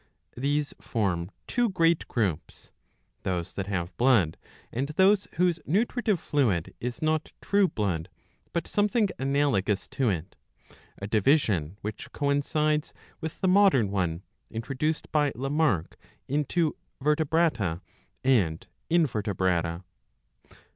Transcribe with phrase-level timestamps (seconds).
[0.35, 2.71] These form two ^eat groups,
[3.21, 4.35] those that haVjel blood,
[4.71, 8.09] and those whose nutritive fluid iS'not true blood
[8.51, 10.35] but something '^ analogous to it;
[10.97, 17.81] a division which coincides with the modern one, introduced by Lamarck, into Vertebrata
[18.23, 19.83] and Inver tebrata.